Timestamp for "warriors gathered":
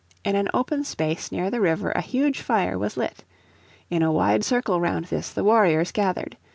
5.43-6.37